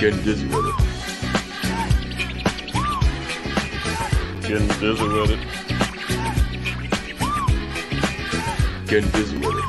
Getting 0.00 0.22
dizzy 0.22 0.46
with 0.46 0.64
it. 0.64 0.74
Getting 4.42 4.68
dizzy 4.78 5.08
with 5.08 5.30
it. 5.32 5.40
Getting 8.86 9.10
dizzy 9.10 9.36
with 9.38 9.56
it. 9.56 9.64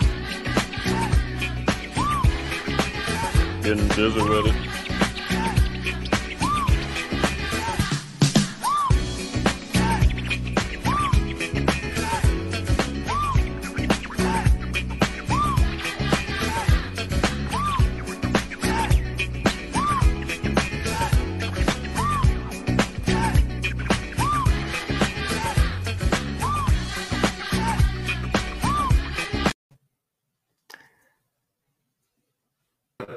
Getting 3.64 3.88
dizzy 3.88 4.22
with 4.22 4.46
it. 4.46 4.89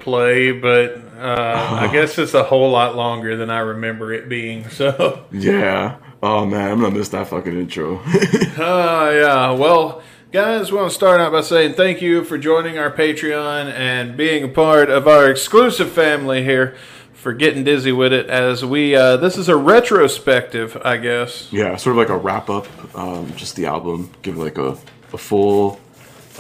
Play, 0.03 0.53
but 0.53 0.97
uh, 1.19 1.79
I 1.81 1.89
guess 1.93 2.19
it's 2.19 2.35
a 2.35 2.43
whole 2.43 2.71
lot 2.71 2.97
longer 2.97 3.37
than 3.37 3.49
I 3.51 3.61
remember 3.61 4.13
it 4.13 4.29
being. 4.29 4.65
So, 4.71 5.25
Yeah. 5.31 5.97
Oh 6.23 6.45
man, 6.47 6.71
I'm 6.71 6.81
gonna 6.81 6.97
miss 6.97 7.09
that 7.11 7.29
fucking 7.29 7.53
intro. 7.59 7.99
uh, 7.99 9.11
yeah. 9.15 9.51
Well, 9.53 10.03
guys, 10.31 10.71
we 10.71 10.79
want 10.79 10.91
to 10.91 10.95
start 10.95 11.21
out 11.21 11.33
by 11.33 11.41
saying 11.41 11.75
thank 11.75 12.01
you 12.01 12.23
for 12.25 12.39
joining 12.39 12.79
our 12.79 12.91
Patreon 12.93 13.73
and 13.73 14.17
being 14.17 14.45
a 14.45 14.49
part 14.49 14.89
of 14.91 15.09
our 15.09 15.29
exclusive 15.31 15.91
family 15.91 16.45
here 16.45 16.77
for 17.13 17.33
getting 17.33 17.65
dizzy 17.65 17.93
with 17.93 18.13
it. 18.13 18.27
As 18.29 18.65
we, 18.65 18.95
uh, 18.97 19.17
this 19.17 19.37
is 19.37 19.49
a 19.49 19.57
retrospective, 19.57 20.77
I 20.85 20.97
guess. 20.97 21.53
yeah, 21.53 21.77
sort 21.77 21.93
of 21.95 21.99
like 21.99 22.09
a 22.09 22.17
wrap 22.17 22.49
up, 22.51 22.67
um, 22.97 23.33
just 23.37 23.57
the 23.57 23.67
album, 23.67 24.11
give 24.23 24.37
like 24.37 24.59
a, 24.59 24.77
a 25.13 25.19
full 25.19 25.79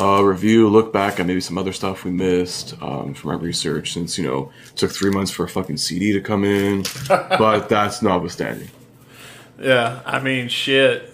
uh, 0.00 0.22
review, 0.22 0.68
look 0.68 0.92
back 0.92 1.20
at 1.20 1.26
maybe 1.26 1.40
some 1.40 1.58
other 1.58 1.72
stuff 1.72 2.04
we 2.04 2.10
missed 2.10 2.74
um, 2.82 3.14
from 3.14 3.30
our 3.30 3.36
research. 3.36 3.92
Since 3.92 4.18
you 4.18 4.24
know, 4.24 4.50
it 4.66 4.76
took 4.76 4.90
three 4.90 5.10
months 5.10 5.30
for 5.30 5.44
a 5.44 5.48
fucking 5.48 5.76
CD 5.76 6.12
to 6.12 6.20
come 6.20 6.44
in, 6.44 6.84
but 7.08 7.68
that's 7.68 8.02
notwithstanding. 8.02 8.70
Yeah, 9.60 10.00
I 10.04 10.20
mean, 10.20 10.48
shit, 10.48 11.10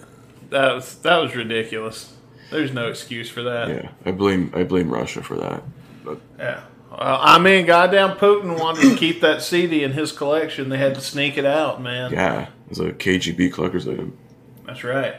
that 0.49 0.73
was 0.73 0.95
that 0.99 1.17
was 1.17 1.35
ridiculous. 1.35 2.13
There's 2.51 2.71
no 2.71 2.87
excuse 2.87 3.29
for 3.29 3.43
that. 3.43 3.69
Yeah, 3.69 3.89
I 4.05 4.11
blame 4.11 4.51
I 4.55 4.63
blame 4.63 4.89
Russia 4.89 5.21
for 5.21 5.35
that. 5.37 5.63
But 6.03 6.19
Yeah. 6.37 6.61
Well, 6.91 7.19
I 7.21 7.37
mean, 7.37 7.67
goddamn 7.67 8.17
Putin 8.17 8.59
wanted 8.59 8.89
to 8.89 8.95
keep 8.95 9.21
that 9.21 9.43
CD 9.43 9.83
in 9.83 9.91
his 9.91 10.11
collection. 10.11 10.69
They 10.69 10.77
had 10.77 10.95
to 10.95 11.01
sneak 11.01 11.37
it 11.37 11.45
out, 11.45 11.81
man. 11.81 12.11
yeah, 12.11 12.47
it's 12.69 12.79
a 12.79 12.91
KGB 12.91 13.53
collector's 13.53 13.87
item. 13.87 14.17
That's 14.65 14.83
right. 14.83 15.15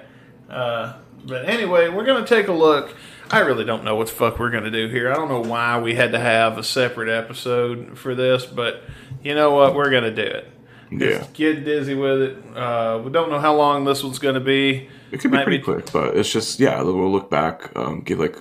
Uh, 0.48 0.94
but 1.26 1.48
anyway, 1.48 1.88
we're 1.88 2.04
going 2.04 2.22
to 2.24 2.28
take 2.28 2.48
a 2.48 2.52
look. 2.52 2.94
I 3.30 3.40
really 3.40 3.64
don't 3.64 3.84
know 3.84 3.94
what 3.94 4.08
the 4.08 4.12
fuck 4.12 4.38
we're 4.38 4.50
going 4.50 4.64
to 4.64 4.70
do 4.70 4.88
here. 4.88 5.10
I 5.10 5.14
don't 5.14 5.28
know 5.28 5.40
why 5.40 5.78
we 5.80 5.94
had 5.94 6.12
to 6.12 6.18
have 6.18 6.58
a 6.58 6.64
separate 6.64 7.08
episode 7.08 7.96
for 7.96 8.14
this, 8.14 8.44
but 8.44 8.82
you 9.22 9.34
know 9.34 9.52
what? 9.54 9.74
We're 9.74 9.91
going 9.91 10.02
to 10.04 10.14
do 10.14 10.22
it. 10.22 10.48
Yeah, 10.91 11.24
Get 11.34 11.64
dizzy 11.64 11.94
with 11.94 12.20
it. 12.22 12.56
Uh, 12.56 13.00
we 13.04 13.12
don't 13.12 13.30
know 13.30 13.38
how 13.38 13.54
long 13.54 13.84
this 13.84 14.02
one's 14.02 14.18
going 14.18 14.34
to 14.34 14.41
be. 14.41 14.88
it 15.12 15.20
could 15.20 15.30
be 15.30 15.36
Might 15.36 15.44
pretty 15.44 15.58
be- 15.58 15.64
quick, 15.64 15.92
but 15.92 16.16
it's 16.16 16.32
just 16.32 16.58
yeah. 16.58 16.82
We'll 16.82 17.12
look 17.12 17.30
back, 17.30 17.70
um, 17.76 18.00
give 18.00 18.18
like 18.18 18.36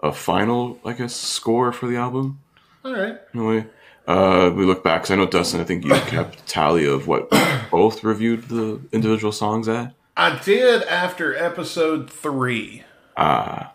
a 0.00 0.10
final, 0.12 0.80
I 0.86 0.94
guess, 0.94 1.14
score 1.14 1.70
for 1.70 1.86
the 1.86 1.96
album. 1.96 2.40
All 2.84 2.94
right. 2.94 3.18
in 3.34 3.40
a 3.40 3.44
way. 3.44 3.66
Uh, 4.08 4.50
we 4.56 4.64
look 4.64 4.82
back, 4.82 5.02
'cause 5.02 5.10
I 5.10 5.16
know 5.16 5.26
Dustin. 5.26 5.60
I 5.60 5.64
think 5.64 5.84
you 5.84 5.92
kept 6.06 6.46
tally 6.48 6.86
of 6.86 7.06
what 7.06 7.28
both 7.70 8.02
reviewed 8.02 8.48
the 8.48 8.80
individual 8.92 9.30
songs 9.30 9.68
at. 9.68 9.92
I 10.22 10.38
did 10.44 10.82
after 10.84 11.34
episode 11.36 12.10
three. 12.10 12.84
Ah, 13.16 13.72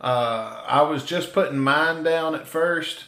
Uh, 0.00 0.62
I 0.66 0.82
was 0.82 1.04
just 1.04 1.32
putting 1.32 1.58
mine 1.58 2.02
down 2.02 2.34
at 2.34 2.46
first, 2.46 3.04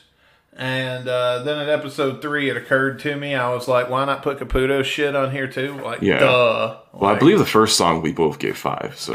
and 0.56 1.08
uh, 1.08 1.42
then 1.44 1.58
at 1.58 1.68
episode 1.68 2.20
three, 2.20 2.48
it 2.50 2.56
occurred 2.56 2.98
to 3.00 3.16
me. 3.16 3.34
I 3.34 3.52
was 3.54 3.68
like, 3.68 3.88
why 3.88 4.04
not 4.04 4.22
put 4.22 4.38
Caputo's 4.38 4.86
shit 4.86 5.14
on 5.16 5.30
here 5.30 5.46
too? 5.48 5.74
Like, 5.80 6.02
Yeah. 6.02 6.18
duh. 6.18 6.76
well, 6.92 7.10
I 7.14 7.18
believe 7.18 7.38
the 7.38 7.46
first 7.46 7.76
song 7.76 8.02
we 8.02 8.12
both 8.12 8.38
gave 8.38 8.56
five, 8.56 8.94
so 8.98 9.14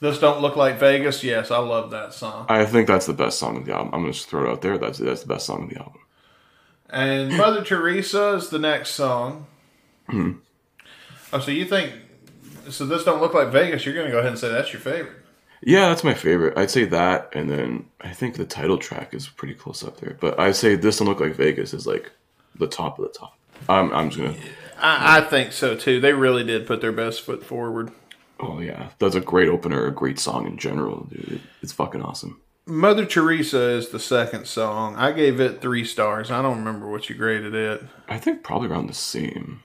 this 0.00 0.18
don't 0.18 0.40
look 0.40 0.56
like 0.56 0.78
Vegas. 0.78 1.22
Yes, 1.24 1.50
I 1.50 1.58
love 1.58 1.90
that 1.90 2.14
song. 2.14 2.46
I 2.48 2.64
think 2.64 2.86
that's 2.88 3.06
the 3.06 3.12
best 3.14 3.38
song 3.38 3.56
of 3.58 3.66
the 3.66 3.72
album. 3.74 3.90
I'm 3.92 4.00
gonna 4.00 4.12
just 4.12 4.28
throw 4.28 4.44
it 4.46 4.50
out 4.50 4.62
there. 4.62 4.78
That's 4.78 4.98
that's 4.98 5.22
the 5.22 5.28
best 5.28 5.46
song 5.46 5.64
of 5.64 5.70
the 5.70 5.78
album. 5.78 6.00
And 6.88 7.36
Mother 7.36 7.62
Teresa 7.64 8.34
is 8.34 8.48
the 8.50 8.58
next 8.58 8.90
song. 8.90 9.46
Hmm. 10.08 10.32
Oh, 11.32 11.40
so 11.40 11.50
you 11.50 11.64
think? 11.66 11.92
So 12.70 12.86
this 12.86 13.04
don't 13.04 13.20
look 13.20 13.34
like 13.34 13.48
Vegas. 13.48 13.84
You're 13.84 13.94
going 13.94 14.06
to 14.06 14.12
go 14.12 14.18
ahead 14.18 14.30
and 14.30 14.38
say 14.38 14.48
that's 14.48 14.72
your 14.72 14.80
favorite. 14.80 15.16
Yeah, 15.62 15.88
that's 15.88 16.04
my 16.04 16.14
favorite. 16.14 16.56
I'd 16.56 16.70
say 16.70 16.84
that, 16.86 17.30
and 17.32 17.48
then 17.50 17.86
I 18.00 18.12
think 18.12 18.36
the 18.36 18.44
title 18.44 18.78
track 18.78 19.14
is 19.14 19.26
pretty 19.26 19.54
close 19.54 19.82
up 19.82 19.98
there. 19.98 20.16
But 20.20 20.38
I'd 20.38 20.56
say 20.56 20.76
this 20.76 20.98
don't 20.98 21.08
look 21.08 21.20
like 21.20 21.34
Vegas 21.34 21.72
is 21.72 21.86
like 21.86 22.12
the 22.56 22.66
top 22.66 22.98
of 22.98 23.06
the 23.06 23.18
top. 23.18 23.38
I'm 23.68 23.92
I'm 23.92 24.10
just 24.10 24.22
gonna. 24.22 24.36
I, 24.78 25.18
I 25.18 25.20
think 25.22 25.52
so 25.52 25.74
too. 25.74 26.00
They 26.00 26.12
really 26.12 26.44
did 26.44 26.66
put 26.66 26.80
their 26.80 26.92
best 26.92 27.22
foot 27.22 27.44
forward. 27.44 27.90
Oh 28.38 28.60
yeah, 28.60 28.90
that's 28.98 29.14
a 29.14 29.20
great 29.20 29.48
opener, 29.48 29.86
a 29.86 29.92
great 29.92 30.18
song 30.18 30.46
in 30.46 30.58
general, 30.58 31.04
dude. 31.04 31.40
It's 31.62 31.72
fucking 31.72 32.02
awesome. 32.02 32.40
Mother 32.66 33.06
Teresa 33.06 33.70
is 33.70 33.90
the 33.90 34.00
second 34.00 34.46
song. 34.46 34.96
I 34.96 35.12
gave 35.12 35.40
it 35.40 35.60
three 35.60 35.84
stars. 35.84 36.30
I 36.30 36.42
don't 36.42 36.58
remember 36.58 36.90
what 36.90 37.08
you 37.08 37.14
graded 37.14 37.54
it. 37.54 37.82
I 38.08 38.18
think 38.18 38.42
probably 38.42 38.68
around 38.68 38.88
the 38.88 38.94
same. 38.94 39.62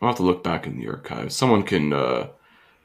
I'll 0.00 0.08
have 0.08 0.16
to 0.18 0.22
look 0.22 0.44
back 0.44 0.66
in 0.66 0.78
the 0.78 0.88
archives. 0.88 1.34
Someone 1.34 1.62
can 1.62 1.92
uh, 1.92 2.28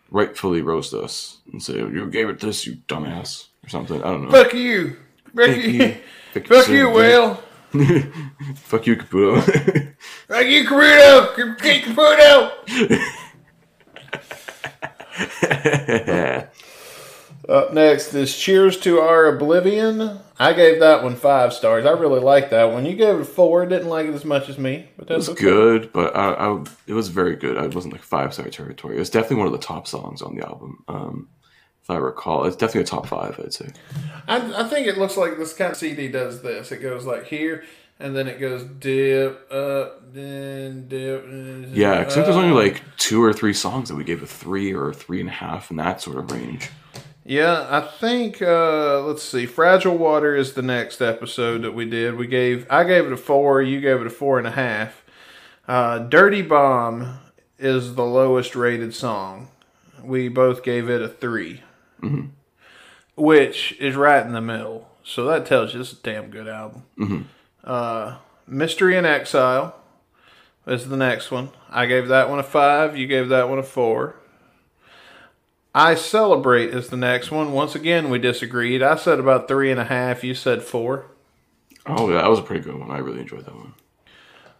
rightfully 0.09 0.61
roast 0.61 0.93
us 0.93 1.39
and 1.51 1.61
say, 1.61 1.75
"You 1.75 2.09
gave 2.09 2.29
it 2.29 2.39
this, 2.39 2.65
you 2.65 2.77
dumbass," 2.87 3.47
or 3.63 3.69
something. 3.69 4.01
I 4.03 4.11
don't 4.11 4.25
know. 4.25 4.31
Fuck 4.31 4.53
you. 4.53 4.97
Fuck 5.35 5.57
you. 5.57 5.95
Fuck 6.33 6.69
you, 6.69 6.89
Will. 6.89 7.35
Fuck 8.55 8.87
you, 8.87 8.95
Caputo. 8.95 9.41
Fuck 10.27 10.45
you, 10.45 10.63
Caputo. 10.65 11.33
Caputo. 11.83 12.49
Up 17.49 17.73
next 17.73 18.13
is 18.13 18.37
Cheers 18.37 18.79
to 18.81 18.99
Our 18.99 19.25
Oblivion. 19.25 20.19
I 20.39 20.53
gave 20.53 20.79
that 20.79 21.03
one 21.03 21.17
five 21.17 21.53
stars. 21.53 21.85
I 21.85 21.91
really 21.91 22.21
like 22.21 22.49
that 22.51 22.71
one. 22.71 22.85
You 22.85 22.95
gave 22.95 23.19
it 23.19 23.25
four. 23.25 23.65
Didn't 23.65 23.89
like 23.89 24.07
it 24.07 24.13
as 24.13 24.23
much 24.23 24.47
as 24.47 24.57
me, 24.57 24.87
but 24.97 25.11
it 25.11 25.15
was 25.15 25.29
okay. 25.29 25.41
good, 25.43 25.91
but 25.91 26.15
I, 26.15 26.33
I, 26.33 26.63
it 26.87 26.93
was 26.93 27.09
very 27.09 27.35
good. 27.35 27.57
I 27.57 27.67
wasn't 27.67 27.93
like 27.93 28.01
five 28.01 28.33
star 28.33 28.47
territory. 28.47 28.95
It 28.95 28.99
was 28.99 29.09
definitely 29.09 29.37
one 29.37 29.47
of 29.47 29.51
the 29.53 29.59
top 29.59 29.87
songs 29.87 30.21
on 30.21 30.35
the 30.35 30.47
album. 30.47 30.85
Um, 30.87 31.29
if 31.81 31.89
I 31.89 31.97
recall, 31.97 32.45
it's 32.45 32.55
definitely 32.55 32.81
a 32.81 32.85
top 32.85 33.07
five. 33.07 33.37
I'd 33.37 33.53
say. 33.53 33.71
I, 34.25 34.63
I 34.63 34.67
think 34.69 34.87
it 34.87 34.97
looks 34.97 35.17
like 35.17 35.37
this 35.37 35.53
kind 35.53 35.71
of 35.71 35.77
CD 35.77 36.07
does 36.07 36.41
this. 36.43 36.71
It 36.71 36.77
goes 36.77 37.05
like 37.05 37.25
here, 37.25 37.65
and 37.99 38.15
then 38.15 38.29
it 38.29 38.39
goes 38.39 38.63
dip 38.63 39.51
up, 39.51 40.13
then 40.13 40.87
dip. 40.87 41.25
Yeah, 41.75 41.99
because 41.99 42.15
there's 42.15 42.29
only 42.37 42.53
like 42.53 42.81
two 42.97 43.21
or 43.21 43.33
three 43.33 43.53
songs 43.53 43.89
that 43.89 43.95
we 43.95 44.05
gave 44.05 44.23
a 44.23 44.27
three 44.27 44.73
or 44.73 44.89
a 44.89 44.93
three 44.93 45.19
and 45.19 45.27
a 45.27 45.33
half 45.33 45.71
in 45.71 45.77
that 45.77 46.01
sort 46.01 46.17
of 46.17 46.31
range. 46.31 46.69
Yeah, 47.25 47.67
I 47.69 47.81
think 47.81 48.41
uh 48.41 49.01
let's 49.01 49.23
see. 49.23 49.45
Fragile 49.45 49.97
Water 49.97 50.35
is 50.35 50.53
the 50.53 50.61
next 50.61 51.01
episode 51.01 51.61
that 51.61 51.73
we 51.73 51.85
did. 51.85 52.15
We 52.15 52.27
gave 52.27 52.67
I 52.69 52.83
gave 52.83 53.05
it 53.05 53.13
a 53.13 53.17
four, 53.17 53.61
you 53.61 53.79
gave 53.79 54.01
it 54.01 54.07
a 54.07 54.11
four 54.11 54.37
and 54.37 54.47
a 54.47 54.51
half. 54.51 55.03
Uh 55.67 55.99
Dirty 55.99 56.41
Bomb 56.41 57.19
is 57.57 57.95
the 57.95 58.05
lowest 58.05 58.55
rated 58.55 58.93
song. 58.93 59.49
We 60.03 60.27
both 60.27 60.63
gave 60.63 60.89
it 60.89 61.01
a 61.01 61.07
3 61.07 61.61
Which 63.15 63.77
is 63.79 63.95
right 63.95 64.25
in 64.25 64.33
the 64.33 64.41
middle. 64.41 64.89
So 65.03 65.23
that 65.25 65.45
tells 65.45 65.73
you 65.73 65.79
it's 65.79 65.93
a 65.93 65.95
damn 65.97 66.29
good 66.29 66.47
album. 66.49 67.29
Uh 67.63 68.17
Mystery 68.45 68.97
in 68.97 69.05
Exile 69.05 69.75
is 70.67 70.89
the 70.89 70.97
next 70.97 71.31
one. 71.31 71.51
I 71.69 71.85
gave 71.85 72.09
that 72.09 72.29
one 72.29 72.39
a 72.39 72.43
five, 72.43 72.97
you 72.97 73.07
gave 73.07 73.29
that 73.29 73.47
one 73.47 73.59
a 73.59 73.63
four. 73.63 74.15
I 75.75 75.95
Celebrate 75.95 76.69
is 76.69 76.89
the 76.89 76.97
next 76.97 77.31
one. 77.31 77.51
Once 77.51 77.73
again, 77.73 78.09
we 78.09 78.19
disagreed. 78.19 78.83
I 78.83 78.95
said 78.95 79.19
about 79.19 79.47
three 79.47 79.71
and 79.71 79.79
a 79.79 79.85
half. 79.85 80.23
You 80.23 80.35
said 80.35 80.61
four. 80.61 81.07
Oh, 81.85 82.09
yeah, 82.09 82.21
that 82.21 82.29
was 82.29 82.39
a 82.39 82.43
pretty 82.43 82.63
good 82.63 82.77
one. 82.79 82.91
I 82.91 82.99
really 82.99 83.21
enjoyed 83.21 83.45
that 83.45 83.55
one. 83.55 83.73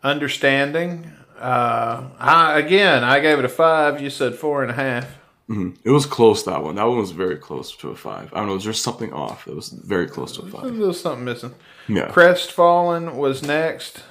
Understanding. 0.02 1.12
Uh, 1.40 2.10
I 2.20 2.58
again, 2.60 3.04
I 3.04 3.20
gave 3.20 3.40
it 3.40 3.46
a 3.46 3.50
five. 3.50 4.02
You 4.02 4.10
said 4.10 4.36
four 4.36 4.62
and 4.62 4.72
a 4.72 4.76
half. 4.76 5.18
It 5.50 5.90
was 5.90 6.06
close 6.06 6.44
that 6.44 6.64
one. 6.64 6.76
That 6.76 6.86
one 6.86 6.98
was 6.98 7.12
very 7.12 7.36
close 7.36 7.76
to 7.78 7.90
a 7.90 7.96
five. 7.96 8.34
I 8.34 8.38
don't 8.38 8.48
know. 8.48 8.58
There's 8.58 8.82
something 8.82 9.14
off. 9.14 9.48
It 9.48 9.56
was 9.56 9.70
very 9.70 10.08
close 10.08 10.36
to 10.38 10.44
a 10.44 10.48
five. 10.48 10.64
There 10.64 10.88
was 10.88 11.00
something 11.00 11.26
missing. 11.26 11.54
Yeah. 11.88 12.08
Crestfallen 12.10 13.16
was 13.16 13.44
next, 13.44 14.04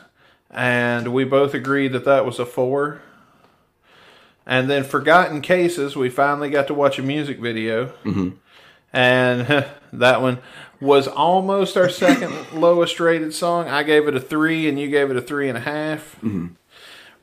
and 0.50 1.12
we 1.12 1.24
both 1.24 1.54
agreed 1.54 1.92
that 1.94 2.04
that 2.04 2.26
was 2.26 2.38
a 2.38 2.46
four. 2.46 3.00
And 4.46 4.68
then 4.68 4.82
Forgotten 4.84 5.40
Cases, 5.40 5.94
we 5.96 6.10
finally 6.10 6.50
got 6.50 6.66
to 6.66 6.74
watch 6.74 6.98
a 6.98 7.02
music 7.02 7.38
video. 7.38 7.86
Mm-hmm. 8.04 8.30
And 8.92 9.66
That 9.92 10.22
one 10.22 10.38
was 10.80 11.06
almost 11.06 11.76
our 11.76 11.88
second 11.90 12.34
lowest 12.54 12.98
rated 12.98 13.34
song. 13.34 13.68
I 13.68 13.82
gave 13.82 14.08
it 14.08 14.16
a 14.16 14.20
three, 14.20 14.68
and 14.68 14.80
you 14.80 14.88
gave 14.88 15.10
it 15.10 15.16
a 15.16 15.22
three 15.22 15.48
and 15.50 15.58
a 15.58 15.60
half. 15.60 16.18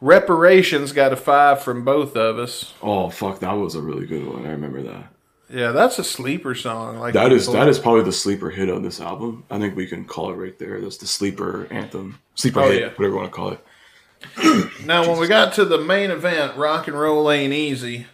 Reparations 0.01 0.93
got 0.93 1.11
a 1.11 1.15
five 1.17 1.61
from 1.61 1.83
both 1.83 2.15
of 2.15 2.37
us. 2.37 2.73
Oh 2.81 3.09
fuck, 3.09 3.39
that 3.39 3.51
was 3.53 3.75
a 3.75 3.81
really 3.81 4.05
good 4.05 4.25
one. 4.25 4.45
I 4.45 4.51
remember 4.51 4.81
that. 4.83 5.11
Yeah, 5.51 5.71
that's 5.71 5.97
a 5.99 6.03
sleeper 6.03 6.53
song. 6.53 6.99
Like 6.99 7.15
That 7.15 7.31
is 7.33 7.51
that 7.51 7.67
is 7.67 7.79
probably 7.79 8.03
the 8.03 8.11
sleeper 8.13 8.49
hit 8.51 8.69
on 8.69 8.81
this 8.83 9.01
album. 9.01 9.43
I 9.49 9.57
think 9.59 9.75
we 9.75 9.87
can 9.87 10.05
call 10.05 10.31
it 10.31 10.35
right 10.35 10.57
there. 10.59 10.79
That's 10.79 10.97
the 10.97 11.07
sleeper 11.07 11.67
anthem, 11.71 12.19
sleeper 12.35 12.61
Oh, 12.61 12.69
hit, 12.71 12.81
yeah. 12.81 12.87
whatever 12.89 13.07
you 13.09 13.15
want 13.15 13.27
to 13.31 13.35
call 13.35 13.49
it. 13.49 13.65
Now, 14.85 15.07
when 15.09 15.19
we 15.19 15.27
got 15.27 15.53
to 15.53 15.65
the 15.65 15.77
main 15.77 16.11
event, 16.11 16.55
Rock 16.57 16.87
and 16.87 16.99
Roll 16.99 17.29
Ain't 17.29 17.53
Easy, 17.53 18.07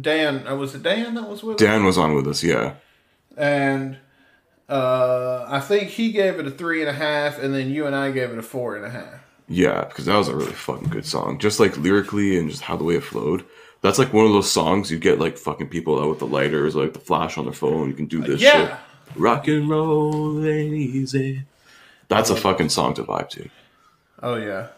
Dan, 0.00 0.46
uh, 0.46 0.54
was 0.56 0.74
it 0.74 0.82
Dan 0.82 1.14
that 1.14 1.28
was 1.28 1.42
with 1.42 1.56
us? 1.56 1.60
Dan 1.60 1.84
was 1.84 1.98
on 1.98 2.14
with 2.14 2.26
us, 2.26 2.42
yeah. 2.42 2.74
And 3.36 3.98
uh, 4.68 5.44
I 5.48 5.60
think 5.60 5.90
he 5.90 6.12
gave 6.12 6.38
it 6.38 6.46
a 6.46 6.50
three 6.50 6.80
and 6.80 6.88
a 6.88 6.94
half, 6.94 7.38
and 7.38 7.54
then 7.54 7.70
you 7.70 7.86
and 7.86 7.94
I 7.94 8.10
gave 8.10 8.30
it 8.30 8.38
a 8.38 8.42
four 8.42 8.76
and 8.76 8.84
a 8.84 8.90
half. 8.90 9.20
Yeah, 9.48 9.84
because 9.84 10.06
that 10.06 10.16
was 10.16 10.28
a 10.28 10.34
really 10.36 10.52
fucking 10.52 10.88
good 10.88 11.04
song. 11.04 11.38
Just 11.38 11.60
like 11.60 11.76
lyrically 11.76 12.38
and 12.38 12.48
just 12.48 12.62
how 12.62 12.76
the 12.76 12.84
way 12.84 12.94
it 12.96 13.02
flowed. 13.04 13.44
That's 13.82 13.98
like 13.98 14.12
one 14.14 14.24
of 14.24 14.32
those 14.32 14.50
songs 14.50 14.90
you 14.90 14.98
get 14.98 15.18
like 15.18 15.36
fucking 15.36 15.68
people 15.68 16.00
out 16.00 16.08
with 16.08 16.18
the 16.18 16.26
lighters, 16.26 16.74
like 16.74 16.94
the 16.94 16.98
flash 17.00 17.36
on 17.36 17.44
their 17.44 17.52
phone. 17.52 17.88
You 17.90 17.94
can 17.94 18.06
do 18.06 18.22
this 18.22 18.40
Yeah. 18.40 18.68
shit. 18.68 18.76
Rock 19.16 19.46
and 19.48 19.68
roll 19.68 20.42
ain't 20.46 20.72
easy. 20.72 21.42
That's 22.08 22.30
a 22.30 22.36
fucking 22.36 22.70
song 22.70 22.94
to 22.94 23.04
vibe 23.04 23.28
to. 23.30 23.48
Oh, 24.22 24.36
yeah. 24.36 24.68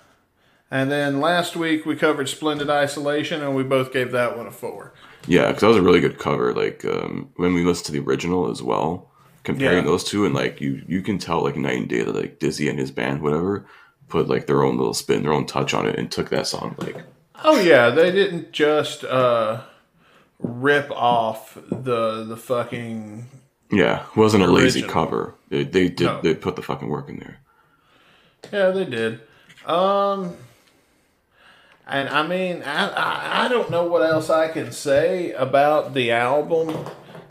And 0.71 0.91
then 0.91 1.21
last 1.21 1.55
week 1.57 1.87
we 1.87 1.95
covered 1.97 2.29
Splendid 2.29 2.69
Isolation, 2.71 3.43
and 3.43 3.55
we 3.55 3.63
both 3.63 3.93
gave 3.93 4.11
that 4.13 4.37
one 4.37 4.47
a 4.47 4.51
four. 4.51 4.93
Yeah, 5.29 5.47
because 5.49 5.61
that 5.63 5.69
was 5.69 5.77
a 5.77 5.83
really 5.83 6.01
good 6.01 6.19
cover. 6.19 6.53
Like 6.55 6.85
um, 6.85 7.31
when 7.37 7.55
we 7.55 7.65
listened 7.65 7.87
to 7.87 7.93
the 7.93 8.01
original 8.01 8.51
as 8.51 8.63
well, 8.63 9.11
comparing 9.45 9.79
Yeah. 9.85 9.91
those 9.91 10.05
two, 10.05 10.25
and 10.25 10.35
like 10.35 10.61
you 10.61 10.83
you 10.89 11.03
can 11.03 11.19
tell 11.19 11.43
like 11.43 11.57
night 11.57 11.79
and 11.79 11.89
day 11.89 12.03
that 12.03 12.15
like 12.15 12.39
Dizzy 12.41 12.69
and 12.69 12.79
his 12.79 12.91
band, 12.91 13.23
whatever, 13.23 13.65
put 14.09 14.29
like 14.29 14.47
their 14.47 14.63
own 14.65 14.77
little 14.77 14.95
spin, 14.95 15.23
their 15.23 15.33
own 15.33 15.47
touch 15.47 15.73
on 15.73 15.87
it, 15.87 15.97
and 15.99 16.11
took 16.11 16.31
that 16.31 16.47
song 16.47 16.75
like 16.79 16.97
Oh, 17.45 17.61
yeah. 17.61 17.91
They 17.91 18.11
didn't 18.13 18.51
just 18.53 19.05
uh, 19.05 19.63
rip 20.41 20.91
off 20.91 21.57
the 21.71 22.25
the 22.25 22.37
fucking. 22.37 23.27
yeah, 23.71 24.03
it 24.07 24.17
wasn't 24.17 24.43
a 24.43 24.49
lazy 24.51 24.83
cover. 24.83 25.35
They, 25.49 25.63
they 25.65 25.89
did 25.89 26.07
No. 26.07 26.21
they 26.23 26.35
put 26.35 26.57
the 26.57 26.63
fucking 26.63 26.89
work 26.89 27.09
in 27.09 27.19
there. 27.19 27.39
Yeah, 28.53 28.71
they 28.71 28.85
did. 28.85 29.21
Um, 29.65 30.37
and 31.87 32.09
I 32.09 32.27
mean, 32.27 32.63
I, 32.63 32.89
I 32.89 33.45
I 33.45 33.49
don't 33.49 33.71
know 33.71 33.85
what 33.85 34.03
else 34.03 34.31
I 34.31 34.49
can 34.49 34.73
say 34.73 35.33
about 35.33 35.95
the 35.95 36.11
album. 36.13 36.77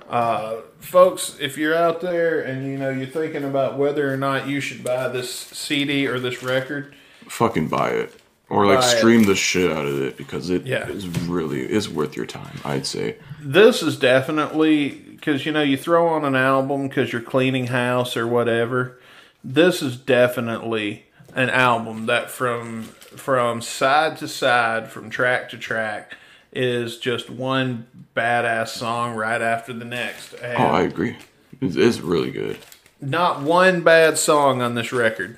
Uh, 0.10 0.58
folks, 0.80 1.36
if 1.40 1.58
you're 1.58 1.76
out 1.76 2.00
there 2.02 2.40
and 2.42 2.66
you 2.68 2.78
know 2.78 2.90
you're 2.90 3.08
thinking 3.08 3.44
about 3.44 3.78
whether 3.78 4.12
or 4.12 4.18
not 4.18 4.48
you 4.48 4.60
should 4.62 4.84
buy 4.84 5.08
this 5.08 5.32
CD 5.34 6.08
or 6.08 6.20
this 6.20 6.44
record, 6.44 6.94
Fucking 7.28 7.68
buy 7.70 7.90
it. 7.90 8.14
Or 8.48 8.68
like 8.68 8.82
Buy 8.82 8.92
it. 8.92 8.98
stream 9.00 9.24
the 9.24 9.36
shit 9.36 9.72
out 9.72 9.86
of 9.86 10.00
it 10.04 10.16
because 10.18 10.52
it 10.52 10.62
is 10.68 11.06
Yeah. 11.08 11.12
really 11.28 11.62
is 11.62 11.90
worth 11.90 12.16
your 12.16 12.28
time, 12.28 12.60
I'd 12.64 12.86
say. 12.86 13.16
this 13.42 13.82
is 13.82 13.98
definitely 13.98 14.90
because 14.90 15.46
you 15.48 15.52
know 15.52 15.64
you 15.64 15.76
throw 15.78 16.08
on 16.10 16.24
an 16.24 16.36
album 16.36 16.88
because 16.88 17.12
you're 17.12 17.24
cleaning 17.24 17.68
house 17.68 18.16
or 18.16 18.28
whatever. 18.28 19.00
This 19.44 19.82
is 19.82 19.98
definitely 19.98 21.05
an 21.36 21.50
album 21.52 22.08
that 22.08 22.32
from 22.32 22.84
from 22.84 23.62
side 23.62 24.18
to 24.18 24.28
side, 24.28 24.90
from 24.92 25.10
track 25.10 25.50
to 25.50 25.58
track, 25.58 26.16
is 26.52 26.98
just 26.98 27.30
one 27.30 27.86
badass 28.16 28.70
song 28.70 29.16
right 29.16 29.42
after 29.42 29.72
the 29.74 29.86
next. 29.86 30.34
And 30.34 30.58
Oh, 30.58 30.66
I 30.68 30.82
agree. 30.82 31.16
It 31.62 31.76
is 31.78 32.02
really 32.02 32.32
good. 32.32 32.58
not 33.00 33.42
one 33.42 33.82
bad 33.82 34.18
song 34.18 34.62
on 34.62 34.76
this 34.76 34.92
record. 34.92 35.38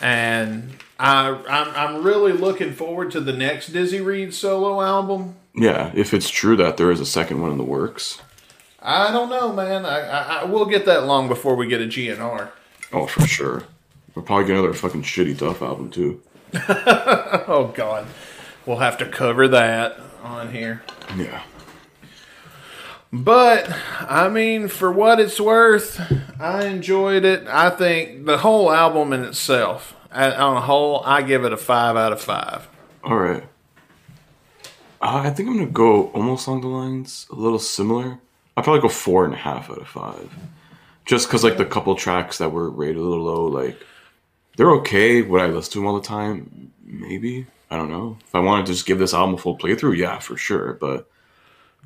And 0.00 0.70
I, 0.98 1.28
I'm, 1.48 1.96
I'm 1.96 2.02
really 2.04 2.32
looking 2.32 2.72
forward 2.72 3.10
to 3.12 3.20
the 3.20 3.32
next 3.32 3.68
Dizzy 3.68 4.00
Reed 4.00 4.34
solo 4.34 4.80
album. 4.82 5.36
Yeah, 5.54 5.92
if 5.94 6.12
it's 6.12 6.28
true 6.30 6.56
that 6.56 6.76
there 6.76 6.90
is 6.90 7.00
a 7.00 7.06
second 7.06 7.40
one 7.40 7.52
in 7.52 7.58
the 7.58 7.64
works. 7.64 8.20
I 8.82 9.10
don't 9.12 9.30
know, 9.30 9.52
man. 9.52 9.86
I, 9.86 10.00
I, 10.00 10.20
I 10.40 10.44
will 10.44 10.66
get 10.66 10.84
that 10.86 11.04
long 11.06 11.26
before 11.28 11.54
we 11.56 11.66
get 11.68 11.80
a 11.80 11.84
GNR. 11.86 12.50
Oh, 12.92 13.06
for 13.06 13.26
sure. 13.26 13.64
We'll 14.14 14.24
probably 14.24 14.46
get 14.46 14.52
another 14.56 14.72
fucking 14.74 15.02
shitty 15.02 15.38
Duff 15.38 15.62
album 15.62 15.90
too. 15.90 16.22
Oh 17.46 17.72
God, 17.74 18.06
we'll 18.64 18.78
have 18.78 18.96
to 18.98 19.06
cover 19.06 19.48
that 19.48 19.98
on 20.22 20.50
here. 20.52 20.82
Yeah. 21.16 21.42
But 23.12 23.70
I 24.00 24.28
mean, 24.28 24.68
for 24.68 24.90
what 24.90 25.20
it's 25.20 25.40
worth, 25.40 26.00
I 26.40 26.66
enjoyed 26.66 27.24
it. 27.24 27.46
I 27.46 27.70
think 27.70 28.24
the 28.24 28.38
whole 28.38 28.72
album 28.72 29.12
in 29.12 29.22
itself, 29.24 29.94
on 30.12 30.56
a 30.56 30.60
whole, 30.60 31.02
I 31.04 31.22
give 31.22 31.44
it 31.44 31.52
a 31.52 31.56
five 31.56 31.96
out 31.96 32.12
of 32.12 32.20
five. 32.20 32.66
All 33.02 33.16
right. 33.16 33.44
Uh, 35.00 35.22
I 35.24 35.30
think 35.30 35.48
I'm 35.48 35.58
gonna 35.58 35.70
go 35.70 36.08
almost 36.08 36.46
along 36.46 36.62
the 36.62 36.68
lines, 36.68 37.26
a 37.30 37.34
little 37.34 37.58
similar. 37.58 38.18
I'll 38.56 38.64
probably 38.64 38.80
go 38.80 38.88
four 38.88 39.24
and 39.24 39.34
a 39.34 39.36
half 39.36 39.70
out 39.70 39.78
of 39.78 39.88
five, 39.88 40.32
just 41.04 41.28
because 41.28 41.44
like 41.44 41.56
the 41.58 41.66
couple 41.66 41.94
tracks 41.94 42.38
that 42.38 42.50
were 42.52 42.70
rated 42.70 42.96
a 42.96 43.00
little 43.00 43.24
low, 43.24 43.46
like 43.46 43.76
they're 44.56 44.70
okay. 44.76 45.22
Would 45.22 45.40
I 45.40 45.46
listen 45.46 45.72
to 45.74 45.78
them 45.80 45.86
all 45.86 46.00
the 46.00 46.06
time? 46.06 46.72
Maybe. 46.84 47.46
I 47.70 47.76
don't 47.76 47.90
know. 47.90 48.18
If 48.24 48.34
I 48.34 48.38
wanted 48.40 48.66
to 48.66 48.72
just 48.72 48.86
give 48.86 48.98
this 48.98 49.14
album 49.14 49.34
a 49.34 49.38
full 49.38 49.58
playthrough, 49.58 49.96
yeah, 49.96 50.18
for 50.18 50.36
sure. 50.36 50.74
But 50.74 51.08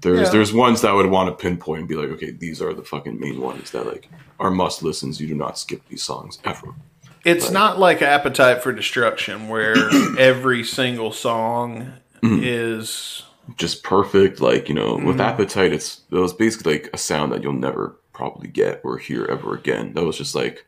there's 0.03 0.20
Yeah. 0.20 0.31
there's 0.31 0.53
ones 0.53 0.82
that 0.82 0.91
I 0.91 0.94
would 0.94 1.06
want 1.06 1.29
to 1.31 1.43
pinpoint 1.43 1.81
and 1.81 1.88
be 1.88 1.94
like, 1.94 2.11
okay, 2.11 2.31
these 2.31 2.61
are 2.61 2.75
the 2.75 2.82
fucking 2.85 3.19
main 3.19 3.41
ones 3.41 3.70
that 3.70 3.87
like 3.87 4.09
are 4.38 4.50
must 4.50 4.82
listens. 4.82 5.20
You 5.20 5.26
do 5.29 5.35
not 5.35 5.59
skip 5.59 5.82
these 5.88 6.03
songs 6.03 6.38
ever. 6.44 6.75
It's 7.25 7.50
not 7.50 7.79
like 7.79 8.00
Appetite 8.00 8.62
for 8.62 8.73
Destruction, 8.73 9.49
where 9.49 9.75
every 10.19 10.62
single 10.65 11.11
song 11.12 11.93
is 12.23 13.23
just 13.56 13.82
perfect. 13.82 14.41
Like 14.41 14.69
you 14.69 14.75
know, 14.75 14.97
Mm-hmm. 14.97 15.06
with 15.06 15.20
appetite, 15.20 15.73
it's 15.73 16.03
it 16.11 16.15
was 16.17 16.32
basically 16.32 16.75
like 16.75 16.91
a 16.93 16.99
sound 16.99 17.32
that 17.32 17.43
you'll 17.43 17.53
never 17.55 17.97
probably 18.12 18.49
get 18.49 18.81
or 18.85 18.99
hear 18.99 19.25
ever 19.26 19.55
again. 19.55 19.94
That 19.94 20.05
was 20.05 20.17
just 20.19 20.35
like 20.35 20.65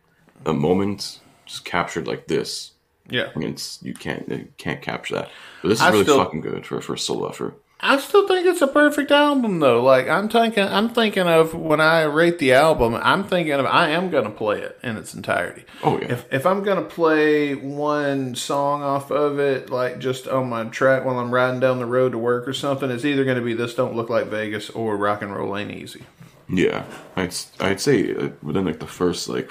a 0.47 0.53
moment, 0.53 1.21
just 1.51 1.65
captured 1.65 2.07
like 2.07 2.27
this. 2.27 2.73
yeah. 3.09 3.31
I 3.35 3.39
mean, 3.39 3.51
it's 3.51 3.79
you 3.83 3.95
can't 3.95 4.29
you 4.29 4.49
can't 4.59 4.81
capture 4.83 5.15
that. 5.17 5.31
But 5.63 5.69
this 5.71 5.79
is 5.79 5.83
I 5.83 5.91
really 5.91 6.05
still- 6.05 6.19
fucking 6.19 6.41
good 6.41 6.65
for 6.67 6.81
for 6.81 6.95
a 6.95 6.99
solo 6.99 7.29
effort. 7.29 7.61
I 7.83 7.97
still 7.97 8.29
think 8.29 8.45
it's 8.47 8.61
a 8.61 8.67
perfect 8.67 9.11
album 9.11 9.59
though. 9.61 9.83
Like 9.83 10.07
I'm 10.07 10.29
thinking 10.29 10.65
I'm 10.69 10.91
thinking 10.91 11.27
of 11.27 11.55
when 11.55 11.81
I 11.81 12.03
rate 12.03 12.39
the 12.39 12.53
album, 12.53 12.95
I'm 12.95 13.25
thinking 13.25 13.55
of 13.55 13.65
I 13.65 13.89
am 13.89 14.11
gonna 14.11 14.29
play 14.29 14.61
it 14.61 14.79
in 14.83 14.99
its 14.99 15.15
entirety. 15.15 15.65
Oh 15.83 15.99
yeah, 15.99 16.13
If 16.13 16.31
if 16.31 16.45
I'm 16.45 16.63
gonna 16.63 16.83
play 16.83 17.55
one 17.55 18.35
song 18.35 18.83
off 18.83 19.11
of 19.11 19.39
it, 19.39 19.71
like 19.71 19.99
just 19.99 20.29
on 20.29 20.51
my 20.51 20.65
track 20.65 21.07
while 21.07 21.19
I'm 21.19 21.33
riding 21.33 21.59
down 21.61 21.79
the 21.79 21.87
road 21.87 22.13
to 22.13 22.19
work 22.19 22.47
or 22.47 22.53
something, 22.53 22.91
it's 22.91 23.07
either 23.07 23.25
gonna 23.25 23.41
be 23.41 23.55
This 23.55 23.75
Don't 23.75 23.97
Look 23.97 24.11
Like 24.11 24.27
Vegas 24.27 24.69
or 24.69 24.99
Rock 24.99 25.23
and 25.23 25.35
Roll 25.35 25.57
Ain't 25.57 25.71
Easy. 25.71 26.03
yeah. 26.51 26.85
I'd 27.17 27.35
I'd 27.61 27.81
say 27.81 28.15
uh, 28.15 28.29
within 28.43 28.67
like 28.67 28.81
the 28.81 28.87
first 28.87 29.27
like 29.27 29.51